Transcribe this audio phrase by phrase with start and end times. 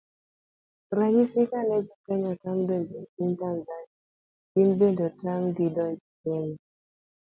[0.97, 3.89] Ranyisi, kane jokenya otam donjo e piny Tazania
[4.51, 6.57] gin bende notam gi donjo Kenya